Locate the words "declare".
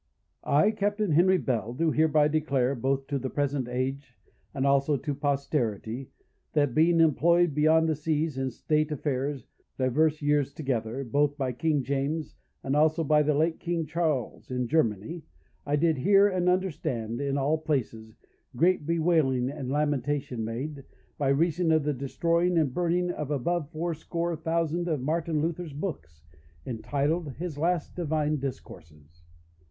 2.27-2.73